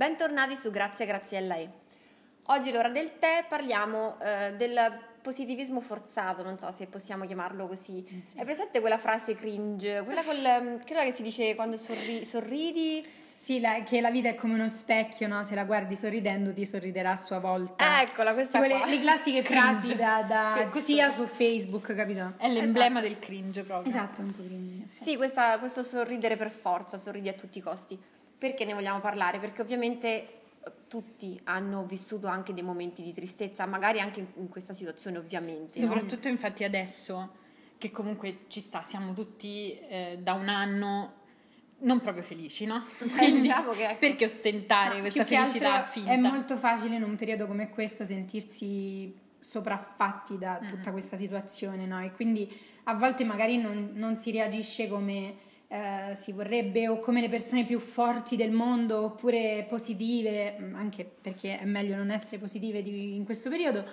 [0.00, 1.68] Bentornati su Grazie Grazie a lei.
[2.46, 8.02] Oggi l'ora del tè parliamo eh, del positivismo forzato, non so se possiamo chiamarlo così.
[8.24, 8.38] Sì.
[8.38, 10.00] Hai presente quella frase cringe?
[10.02, 13.06] Quella, col, quella che si dice quando sorri, sorridi?
[13.34, 15.44] Sì, la, che la vita è come uno specchio, no?
[15.44, 18.00] Se la guardi sorridendo ti sorriderà a sua volta.
[18.00, 18.86] Eccola, questa Quelle, qua.
[18.86, 22.36] Le classiche frasi da, da sia su Facebook, capito?
[22.38, 23.12] È l'emblema esatto.
[23.12, 23.86] del cringe proprio.
[23.86, 24.86] Esatto, un po' cringe.
[24.98, 27.98] Sì, questa, questo sorridere per forza, sorridi a tutti i costi.
[28.40, 29.38] Perché ne vogliamo parlare?
[29.38, 30.30] Perché ovviamente eh,
[30.88, 35.78] tutti hanno vissuto anche dei momenti di tristezza, magari anche in questa situazione ovviamente.
[35.78, 36.30] Soprattutto no?
[36.30, 37.34] infatti adesso
[37.76, 41.18] che comunque ci sta, siamo tutti eh, da un anno
[41.80, 42.82] non proprio felici, no?
[43.16, 43.98] Quindi diciamo che, ecco.
[43.98, 46.12] perché ostentare no, questa felicità finta?
[46.12, 50.92] È molto facile in un periodo come questo sentirsi sopraffatti da tutta mm-hmm.
[50.92, 52.02] questa situazione, no?
[52.02, 52.50] E quindi
[52.84, 57.64] a volte magari non, non si reagisce come eh, si vorrebbe o come le persone
[57.64, 63.14] più forti del mondo oppure positive, mm, anche perché è meglio non essere positive di,
[63.14, 63.84] in questo periodo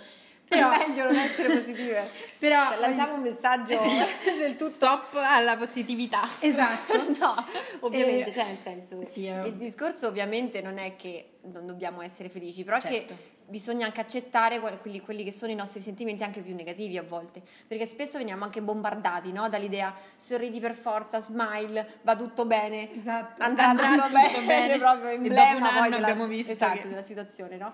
[0.47, 2.09] però, è meglio non essere positive.
[2.39, 3.75] Però cioè, lanciamo un messaggio
[4.39, 6.27] del tutto stop alla positività.
[6.39, 6.95] Esatto.
[7.19, 7.45] no,
[7.81, 9.47] ovviamente, eh, cioè nel senso, sì, eh.
[9.47, 13.13] il discorso ovviamente non è che non dobbiamo essere felici, però certo.
[13.13, 17.03] che bisogna anche accettare quelli, quelli, che sono i nostri sentimenti anche più negativi a
[17.03, 19.49] volte, perché spesso veniamo anche bombardati no?
[19.49, 23.43] dall'idea sorridi per forza, smile, va tutto bene, esatto.
[23.43, 26.89] andrà, andrà tutto, tutto bene, bene, proprio emblema poi della, abbiamo visto esatto, che...
[26.89, 27.73] della situazione, no?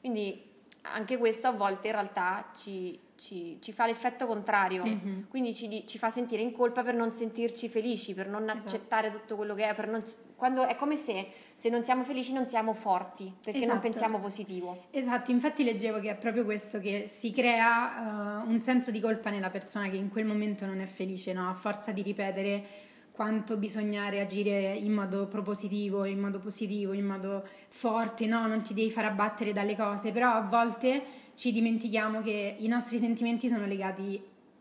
[0.00, 0.52] Quindi
[0.92, 4.90] anche questo a volte in realtà ci, ci, ci fa l'effetto contrario, sì.
[4.90, 5.20] Mm-hmm.
[5.28, 8.58] quindi ci, ci, fa sentire in colpa per non sentirci felici, per non esatto.
[8.58, 10.02] accettare tutto quello che è, non,
[10.36, 13.72] quando è come se se non siamo felici non siamo forti, perché esatto.
[13.72, 14.84] non pensiamo positivo.
[14.90, 19.30] Esatto, infatti leggevo che è proprio questo, che si crea uh, un senso di colpa
[19.30, 21.48] nella persona che in quel momento non è felice, no?
[21.48, 27.46] a forza di ripetere quanto bisogna reagire in modo propositivo, in modo positivo, in modo
[27.68, 31.00] forte, no, non ti devi far abbattere dalle cose, però a volte
[31.34, 34.20] ci dimentichiamo che i nostri sentimenti sono legati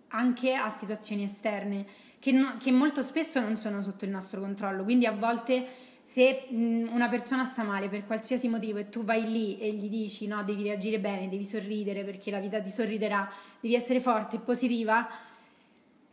[0.10, 1.84] anche a situazioni esterne
[2.20, 5.66] che, no, che molto spesso non sono sotto il nostro controllo, quindi a volte
[6.00, 10.28] se una persona sta male per qualsiasi motivo e tu vai lì e gli dici
[10.28, 13.28] no, devi reagire bene, devi sorridere perché la vita ti sorriderà,
[13.60, 15.10] devi essere forte e positiva,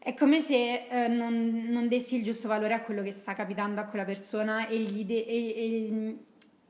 [0.03, 3.83] è come se eh, non, non, dessi il giusto valore a quello che sta capitando
[3.83, 6.17] a quella persona e gli, de- e, e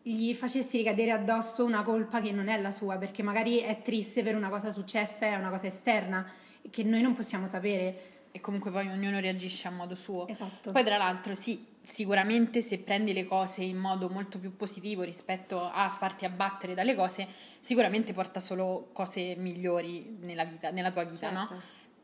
[0.02, 4.24] gli, facessi ricadere addosso una colpa che non è la sua, perché magari è triste
[4.24, 6.28] per una cosa successa, è una cosa esterna
[6.70, 8.08] che noi non possiamo sapere.
[8.32, 10.26] E comunque poi ognuno reagisce a modo suo.
[10.26, 10.72] Esatto.
[10.72, 15.62] Poi tra l'altro sì, sicuramente se prendi le cose in modo molto più positivo rispetto
[15.62, 17.26] a farti abbattere dalle cose,
[17.60, 21.54] sicuramente porta solo cose migliori nella vita, nella tua vita, certo.
[21.54, 21.60] no?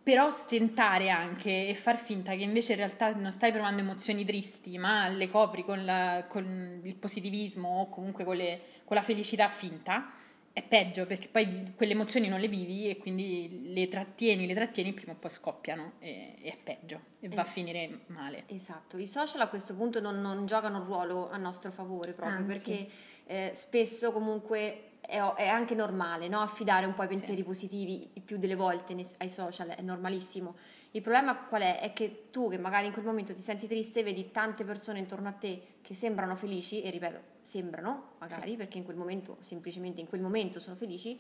[0.07, 4.79] Però stentare anche e far finta che invece in realtà non stai provando emozioni tristi,
[4.79, 9.49] ma le copri con, la, con il positivismo o comunque con, le, con, la felicità
[9.49, 10.13] finta,
[10.53, 14.93] è peggio perché poi quelle emozioni non le vivi e quindi le trattieni, le trattieni
[14.93, 18.45] prima o poi scoppiano e, e è peggio e va a finire male.
[18.47, 22.39] Esatto, i social a questo punto non, non giocano un ruolo a nostro favore proprio
[22.39, 22.47] Anzi.
[22.47, 22.89] perché
[23.27, 26.41] eh, spesso comunque è, è anche normale no?
[26.41, 27.43] affidare un po' i pensieri sì.
[27.43, 30.57] positivi il più delle volte ai social, è normalissimo.
[30.93, 31.81] Il problema qual è?
[31.81, 35.29] È che tu che magari in quel momento ti senti triste, vedi tante persone intorno
[35.29, 38.57] a te che sembrano felici, e ripeto, sembrano magari sì.
[38.57, 41.19] perché in quel momento, semplicemente in quel momento sono felici,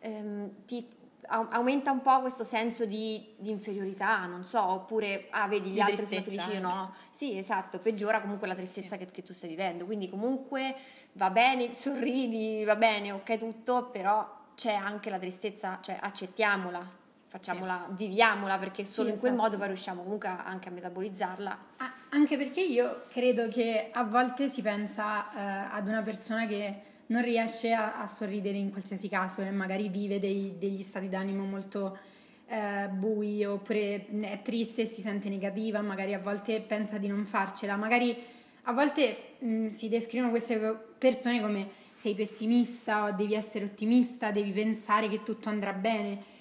[0.00, 0.86] ehm, ti
[1.28, 5.80] aumenta un po' questo senso di, di, inferiorità, non so, oppure ah, vedi gli di
[5.80, 6.94] altri sono felici o no.
[7.10, 9.04] Sì, esatto, peggiora comunque la tristezza sì.
[9.04, 9.84] che, che, tu stai vivendo.
[9.84, 10.74] Quindi comunque
[11.12, 16.88] va bene, sorridi, va bene, ok tutto, però c'è anche la tristezza, cioè accettiamola,
[17.28, 18.04] facciamola, sì.
[18.04, 19.48] viviamola perché solo sì, in quel esatto.
[19.48, 21.58] modo poi riusciamo comunque anche a metabolizzarla.
[21.78, 26.85] Ah, anche perché io credo che a volte si pensa eh, ad una persona che
[27.06, 31.44] non riesce a, a, sorridere in qualsiasi caso e magari vive dei, degli stati d'animo
[31.44, 31.98] molto
[32.46, 37.24] eh, bui oppure è triste e si sente negativa, magari a volte pensa di non
[37.26, 38.16] farcela, magari
[38.62, 40.58] a volte mh, si descrivono queste
[40.98, 46.34] persone come sei pessimista o devi essere ottimista, devi pensare che tutto andrà bene.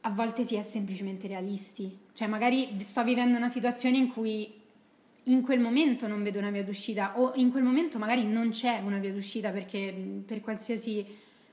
[0.00, 4.62] A volte si è semplicemente realisti, cioè magari sto vivendo una situazione in cui
[5.24, 8.80] in quel momento non vedo una via d'uscita o in quel momento magari non c'è
[8.84, 11.06] una via d'uscita perché per qualsiasi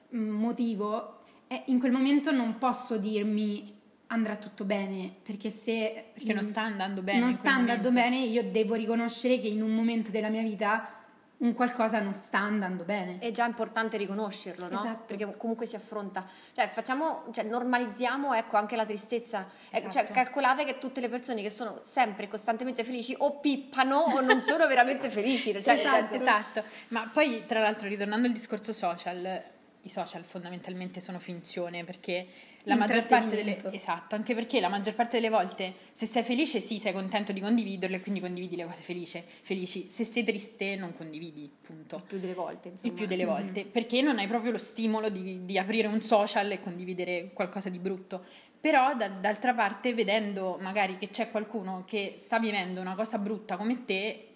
[0.10, 1.20] motivo
[1.66, 7.02] in quel momento non posso dirmi andrà tutto bene perché se perché non sta andando
[7.02, 11.01] bene non sta andando bene io devo riconoscere che in un momento della mia vita
[11.42, 13.18] un qualcosa non sta andando bene.
[13.20, 14.76] È già importante riconoscerlo, no?
[14.76, 15.04] Esatto.
[15.06, 19.48] Perché comunque si affronta, cioè facciamo, cioè normalizziamo ecco anche la tristezza.
[19.70, 20.06] Ecco, cioè, esatto.
[20.08, 24.42] Cioè, calcolate che tutte le persone che sono sempre costantemente felici o pippano o non
[24.46, 25.52] sono veramente felici.
[25.62, 26.14] Cioè, esatto.
[26.14, 26.64] esatto.
[26.90, 29.44] Ma poi tra l'altro ritornando al discorso social,
[29.82, 32.28] i social fondamentalmente sono finzione perché
[32.64, 36.60] la maggior parte delle esatto, anche perché la maggior parte delle volte se sei felice
[36.60, 39.90] sì, sei contento di condividerlo e quindi condividi le cose felici, felici.
[39.90, 41.96] Se sei triste non condividi, punto.
[41.96, 42.88] Il più delle volte, insomma.
[42.92, 43.34] Il più delle mm-hmm.
[43.34, 47.70] volte, perché non hai proprio lo stimolo di, di, aprire un social e condividere qualcosa
[47.70, 48.24] di brutto.
[48.60, 53.58] Però da, d'altra parte, vedendo magari che c'è qualcuno che sta vivendo una cosa brutta
[53.58, 54.28] come te,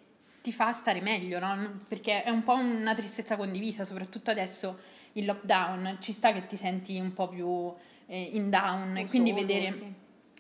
[0.42, 1.78] ti fa stare meglio, no?
[1.88, 4.78] Perché è un po' una tristezza condivisa, soprattutto adesso
[5.14, 7.74] il lockdown, ci sta che ti senti un po' più
[8.08, 9.94] eh, in down e quindi solo, vedere, sì.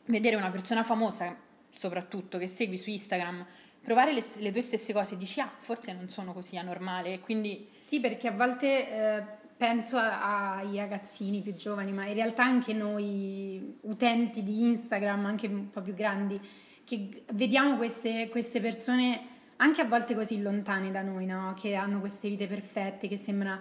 [0.05, 1.35] vedere una persona famosa,
[1.69, 3.45] soprattutto che segui su Instagram,
[3.85, 7.69] provare le, le, tue stesse cose e dici ah forse non sono così anormale quindi
[7.77, 9.23] sì perché a volte eh,
[9.55, 15.69] penso ai ragazzini più giovani ma in realtà anche noi utenti di Instagram anche un
[15.69, 16.41] po' più grandi
[16.83, 21.53] che vediamo queste, queste persone anche a volte così lontane da noi no?
[21.55, 23.57] che hanno queste vite perfette che sembra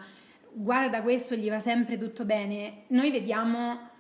[0.53, 3.93] guarda questo gli va sempre tutto bene noi vediamo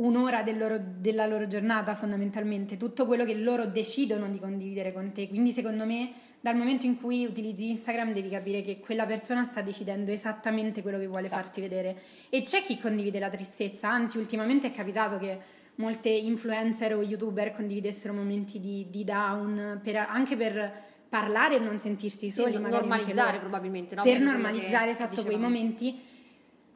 [0.00, 5.12] un'ora del loro, della loro giornata fondamentalmente, tutto quello che loro decidono di condividere con
[5.12, 5.28] te.
[5.28, 9.60] Quindi secondo me dal momento in cui utilizzi Instagram devi capire che quella persona sta
[9.60, 11.42] decidendo esattamente quello che vuole esatto.
[11.42, 11.96] farti vedere.
[12.30, 15.38] E c'è chi condivide la tristezza, anzi ultimamente è capitato che
[15.74, 21.78] molte influencer o youtuber condividessero momenti di, di down, per, anche per parlare e non
[21.78, 22.56] sentirsi soli.
[22.56, 23.94] Sì, normalizzare probabilmente.
[23.94, 24.02] No?
[24.02, 26.08] Per, per normalizzare esatto quei momenti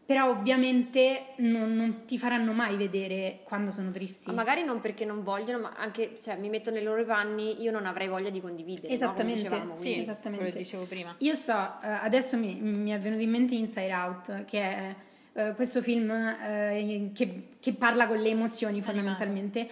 [0.05, 4.29] però ovviamente non, non, ti faranno mai vedere quando sono tristi.
[4.29, 7.63] Ma magari non perché non vogliono, ma anche se cioè, mi metto nei loro panni,
[7.63, 8.93] io non avrei voglia di condividere.
[8.93, 9.49] Esattamente, no?
[9.49, 10.37] dicevamo, sì, esattamente.
[10.37, 11.15] quello che dicevo prima.
[11.19, 14.95] Io sto, uh, adesso mi, mi, è venuto in mente Inside Out, che è
[15.33, 19.69] uh, questo film uh, che, che, parla con le emozioni fondamentalmente.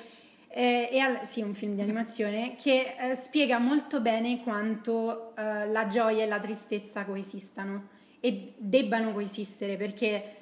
[0.48, 6.24] Eh, e al, sì, un film di animazione che spiega molto bene quanto la gioia
[6.24, 7.88] e la tristezza coesistano
[8.24, 10.36] e debbano coesistere perché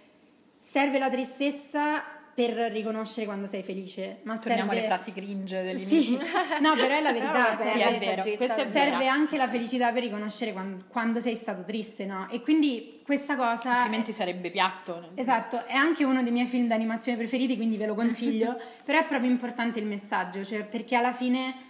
[0.58, 2.04] serve la tristezza
[2.34, 4.18] per riconoscere quando sei felice.
[4.24, 4.86] Ma Torniamo serve...
[4.86, 6.00] alle frasi cringe dell'inizio.
[6.00, 6.18] Sì,
[6.60, 7.56] no, però è la verità.
[7.56, 8.22] serve, sì, è vero.
[8.22, 9.12] È serve vera.
[9.12, 12.28] anche sì, la felicità per riconoscere quando, quando, sei stato triste, no?
[12.30, 13.76] E quindi questa cosa...
[13.76, 14.14] Altrimenti è...
[14.14, 15.10] sarebbe piatto.
[15.14, 18.58] Esatto, è anche uno dei miei film d'animazione preferiti, quindi ve lo consiglio.
[18.84, 21.68] però è proprio importante il messaggio, cioè perché alla fine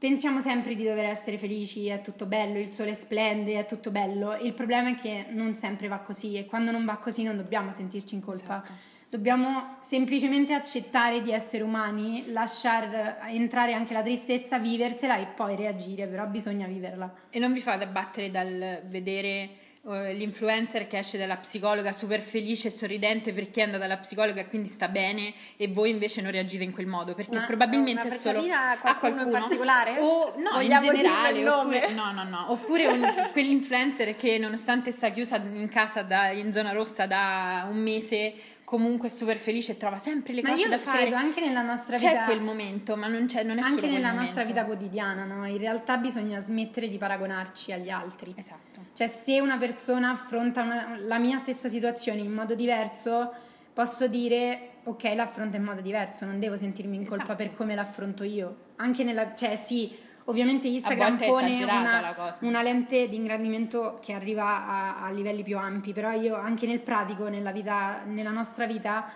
[0.00, 4.34] pensiamo sempre di dover essere felici, è tutto bello, il sole splende, è tutto bello.
[4.36, 7.70] Il problema è che non sempre va così e quando non va così non dobbiamo
[7.70, 8.62] sentirci in colpa.
[8.62, 8.88] Esatto.
[9.10, 16.06] Dobbiamo semplicemente accettare di essere umani, lasciare entrare anche la tristezza, viversela e poi reagire,
[16.06, 17.12] però bisogna viverla.
[17.28, 19.50] E non vi fate abbattere dal vedere
[19.82, 24.46] l'influencer che esce dalla psicologa super felice e sorridente perché è andata dalla psicologa e
[24.46, 27.14] quindi sta bene e voi invece non reagite in quel modo?
[27.14, 29.96] Perché Ma probabilmente è solo a qualcuno in particolare?
[29.98, 35.10] O no Vogliamo in generale oppure, no no no oppure un, quell'influencer che nonostante sta
[35.10, 38.34] chiusa in casa da, in zona rossa da un mese
[38.70, 40.98] comunque super felice e trova sempre le ma cose da fare.
[40.98, 42.20] Ma io credo anche nella nostra c'è vita.
[42.20, 45.44] C'è quel momento, ma non, c'è, non è anche nella nostra vita quotidiana, no?
[45.44, 48.32] In realtà bisogna smettere di paragonarci agli altri.
[48.36, 48.80] Esatto.
[48.92, 53.32] Cioè, se una persona affronta una, la mia stessa situazione in modo diverso,
[53.72, 57.42] posso dire ok, l'affronta in modo diverso, non devo sentirmi in colpa esatto.
[57.42, 58.56] per come l'affronto io.
[58.76, 59.92] Anche nella cioè sì,
[60.24, 65.92] Ovviamente Instagram pone una, una, lente di ingrandimento che arriva a, a, livelli più ampi,
[65.92, 69.10] però io anche nel pratico, nella, vita, nella nostra vita,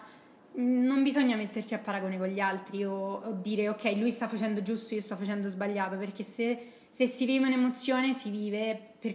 [0.57, 4.63] non bisogna metterci a paragone con gli altri o, o, dire ok, lui sta facendo
[4.63, 9.15] giusto, io sto facendo sbagliato, perché se, se si vive un'emozione si vive per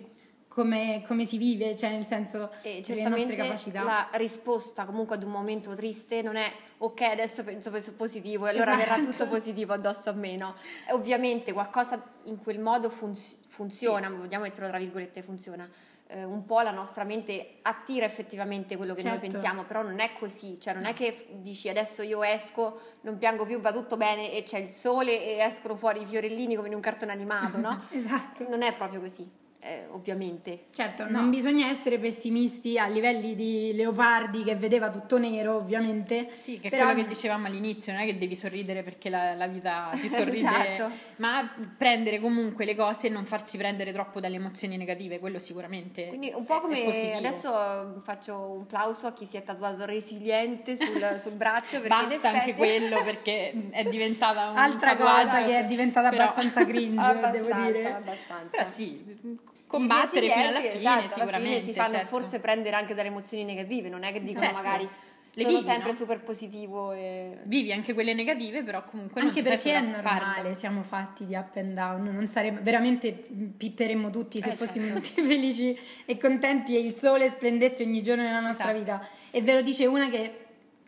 [0.50, 3.84] come, come, si vive, cioè nel senso e le nostre capacità.
[3.84, 8.74] La risposta comunque ad un momento triste non è ok, adesso penso positivo e allora
[8.74, 8.90] esatto.
[8.90, 10.56] verrà tutto positivo addosso a me, no?
[10.90, 13.16] Ovviamente qualcosa in quel modo fun-
[13.48, 14.16] funziona, sì.
[14.16, 15.70] vogliamo metterlo tra virgolette, funziona.
[16.12, 19.20] Eh, un po' la nostra mente attira effettivamente quello che certo.
[19.20, 23.20] noi pensiamo, però non è così, cioè non è che dici adesso io esco, non
[23.20, 26.70] piango più, va tutto bene e c'è il sole e escono fuori i fiorellini come
[26.70, 27.84] in un cartone animato, no?
[27.94, 28.50] esatto.
[28.50, 30.68] Non è proprio così eh, ovviamente.
[30.74, 31.20] Certo, no.
[31.20, 36.30] non bisogna essere pessimisti a livelli di Leopardi che vedeva tutto nero, ovviamente.
[36.34, 39.48] Sì, che è quello che dicevamo all'inizio, non è che devi sorridere perché la, la
[39.48, 40.92] vita ti sorride, esatto.
[41.18, 46.08] ma prendere comunque le cose e non farsi prendere troppo dalle emozioni negative, quello sicuramente.
[46.08, 51.16] Quindi un po' come adesso faccio un plauso a chi si è tatuato resiliente sul,
[51.20, 51.82] sul braccio.
[51.82, 52.28] Basta effetti...
[52.28, 56.24] anche quello perché è diventata un'altra cosa che è diventata però...
[56.24, 57.94] abbastanza cringe, abbastanza, devo dire.
[57.94, 58.48] Abbastanza.
[58.50, 61.36] Però sì combattere fino alla fine, esatto, sicuramente.
[61.36, 62.08] Alla fine si fanno certo.
[62.08, 64.62] forse prendere anche dalle emozioni negative, non è che dicono Certo.
[64.62, 65.96] magari Le sono vivi, sempre no?
[65.96, 67.38] super positivo e...
[67.44, 70.26] Vivi anche quelle negative, però comunque Anche non perché è solo farlo.
[70.26, 74.86] normale, siamo fatti di up and down, non sarebbe, veramente pipperemmo tutti se Eh, fossimo
[74.88, 75.02] certo.
[75.02, 78.80] tutti felici e contenti e il sole splendesse ogni giorno nella nostra Esatto.
[78.80, 79.08] vita.
[79.30, 80.46] E ve lo dice una che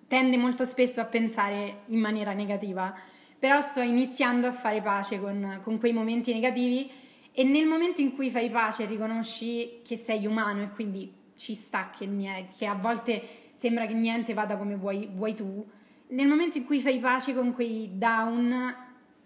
[0.08, 2.94] tende molto spesso a pensare in maniera negativa,
[3.38, 6.92] però sto iniziando a fare pace con, con quei momenti negativi
[7.34, 11.54] e nel momento in cui fai pace e riconosci che sei umano e quindi ci
[11.56, 13.22] sta che, nie- che a volte
[13.54, 15.66] sembra che niente vada come vuoi, vuoi tu,
[16.10, 18.76] nel momento in cui fai pace con quei down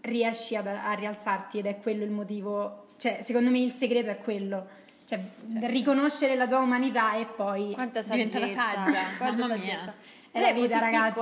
[0.01, 4.17] riesci ad- a rialzarti ed è quello il motivo, cioè secondo me il segreto è
[4.19, 4.67] quello,
[5.05, 5.19] cioè
[5.63, 9.93] riconoscere la tua umanità e poi Quanta Diventa saggezza, la saggia, quanta saggezza.
[10.36, 11.22] È la vita ragazzi,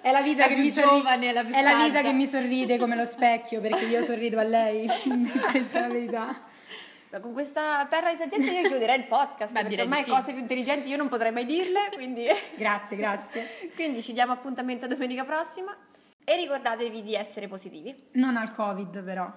[0.00, 2.96] è la vita La che mi giovane, la è la vita che mi sorride come
[2.96, 4.88] lo specchio perché io sorrido a lei,
[5.52, 6.42] questa è la verità.
[7.10, 10.10] Ma con questa perla di saggezza io chiuderei il podcast, Beh, perché ormai sì.
[10.10, 12.26] cose più intelligenti io non potrei mai dirle, quindi...
[12.56, 13.46] Grazie, grazie.
[13.76, 15.72] quindi ci diamo appuntamento domenica prossima
[16.24, 17.94] e ricordatevi di essere positivi.
[18.14, 19.32] Non al Covid però.